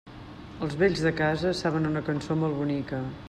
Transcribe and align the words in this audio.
Els 0.67 0.73
vells 0.79 1.03
de 1.07 1.11
casa 1.19 1.53
saben 1.61 1.87
una 1.91 2.05
cançó 2.09 2.39
molt 2.45 2.61
bonica. 2.65 3.07